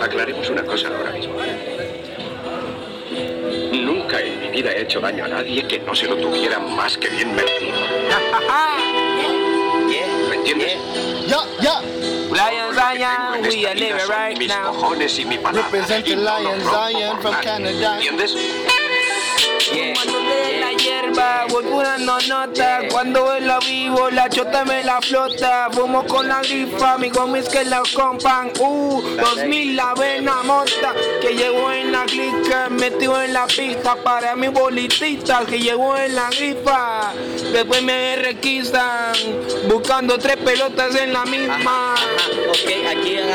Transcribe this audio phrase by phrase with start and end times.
[0.00, 1.34] Aclaremos una cosa ahora mismo.
[3.72, 6.96] Nunca en mi vida he hecho daño a nadie que no se lo tuviera más
[6.96, 7.72] que bien merecido.
[10.28, 10.76] ¿Me entiendes?
[11.26, 11.80] Ya, ya.
[12.30, 14.72] Lion Zion, we are living right mis now.
[14.72, 15.68] cojones y mi palabra.
[15.70, 17.42] Represent y the no lo Lion rompo Zion por from.
[17.42, 17.94] Canada.
[17.96, 18.36] ¿Entiendes?
[19.94, 22.80] Cuando de la hierba voy curando nota.
[22.90, 25.68] Cuando en la vivo la chota me la flota.
[25.70, 28.52] Fumo con la grifa, mi gomis que la compan.
[28.58, 34.36] Uh, 2000 la vena mota Que llevo en la clica, metido en la pista Para
[34.36, 37.12] mis bolititas que llevo en la grifa.
[37.52, 39.12] Después me requisan
[39.68, 41.94] Buscando tres pelotas en la misma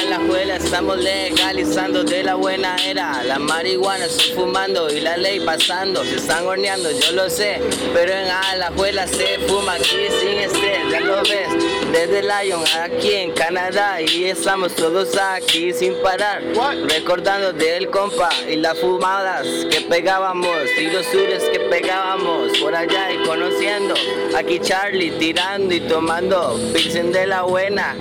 [0.00, 3.22] en Alajuela estamos legalizando de la buena era.
[3.24, 6.04] La marihuana estoy fumando y la ley pasando.
[6.04, 7.60] Se están horneando, yo lo sé.
[7.92, 11.48] Pero en Alajuela se fuma aquí sin estrés, ya lo ves.
[11.92, 16.42] Desde Lion aquí en Canadá y estamos todos aquí sin parar.
[16.88, 23.12] Recordando del compa y las fumadas que pegábamos y los sures que pegábamos por allá
[23.12, 23.94] y conociendo.
[24.36, 27.96] Aquí Charlie tirando y tomando Pilsen de la buena.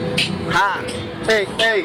[0.51, 0.81] Ja.
[1.27, 1.81] Hey, hey.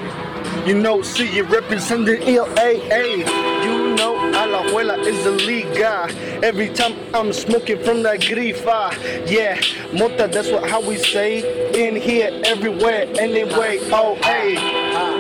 [0.64, 3.18] You know, see you representing hey.
[3.18, 6.12] You know, Alajuela is the lead guy.
[6.44, 8.92] Every time I'm smoking from that grifa.
[9.28, 9.60] Yeah,
[9.92, 11.42] mota, that's what how we say.
[11.74, 13.80] In here, everywhere, anyway.
[13.90, 14.54] Oh, hey.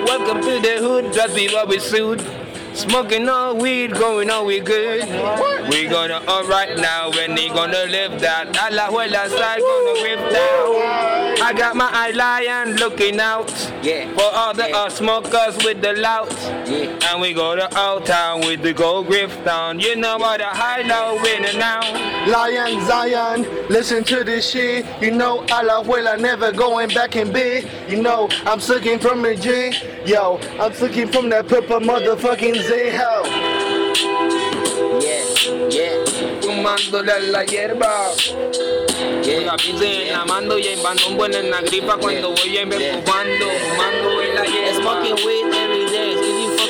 [0.04, 2.24] Welcome to the hood, just be what we suit.
[2.74, 5.02] Smoking all weed, going on we good.
[5.68, 8.54] We gonna up right now, when they gonna live that.
[8.54, 10.91] Alajuela side gonna whip down.
[11.52, 13.50] I got my eye lion looking out
[13.82, 14.10] Yeah.
[14.14, 16.32] for all the uh, smokers with the loud.
[16.66, 17.10] Yeah.
[17.12, 19.78] And we go to Old Town with the gold grift down.
[19.78, 21.82] You know what the high low winning now.
[22.26, 24.86] Lion Zion, listen to this shit.
[25.02, 27.68] You know, Alajuela never going back in bed.
[27.86, 29.74] You know, I'm sucking from the G.
[30.10, 33.26] Yo, I'm sucking from that purple motherfucking Z hell.
[35.02, 36.04] Yeah, yeah,
[36.40, 38.61] Fumándole la hierba.
[39.24, 42.70] La pince en la mando y en bandón bueno en la gripa cuando voy en
[42.70, 43.00] Yeah.
[43.04, 44.42] fumando, fumando en la.
[44.74, 46.11] Smoking weed every day,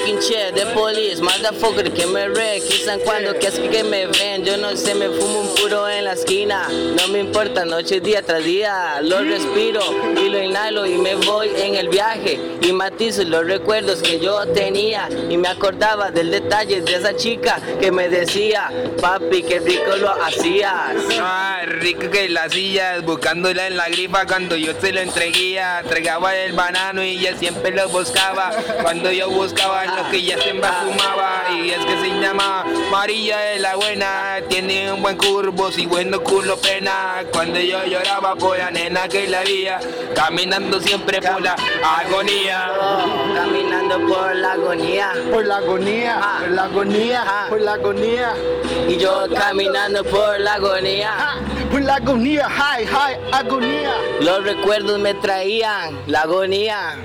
[0.02, 4.56] fucking chair, the police, motherfucker que me requisan cuando que es que me ven, yo
[4.56, 8.44] no sé, me fumo un puro en la esquina, no me importa, noche, día tras
[8.44, 9.80] día, lo respiro
[10.16, 14.46] y lo inhalo y me voy en el viaje y matizo los recuerdos que yo
[14.46, 18.70] tenía y me acordaba del detalle de esa chica que me decía,
[19.00, 20.96] papi, qué rico lo hacías.
[21.22, 25.80] Ay, rico que la silla, buscándola en la gripa cuando yo se lo entreguía.
[25.80, 28.50] Entregaba el banano y ella siempre lo buscaba.
[28.82, 31.42] Cuando yo buscaba lo que ella siempre fumaba.
[31.52, 34.36] Y es que se llama María de la Buena.
[34.48, 37.22] Tiene un buen curvo, y bueno culo pena.
[37.32, 39.80] Cuando yo lloraba por la nena que la veía.
[40.14, 41.56] Caminando siempre por la
[41.98, 42.70] agonía.
[42.80, 45.12] Oh, caminando por la agonía.
[45.32, 46.38] Por la agonía, Ah.
[46.40, 47.46] por la agonía, Ah.
[47.48, 48.34] por la agonía.
[48.88, 51.10] Y yo caminando por la agonía.
[51.16, 51.34] Ah,
[51.70, 53.94] Por la agonía, high, high, agonía.
[54.20, 56.96] Los recuerdos me traían la agonía.